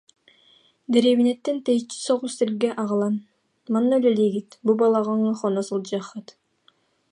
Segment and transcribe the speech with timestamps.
[0.91, 3.15] Дэриэбинэттэн тэйиччи соҕус сиргэ аҕалан:
[3.73, 6.27] «Манна үлэлиигит, бу балаҕаҥҥа хоно сылдьыаххыт»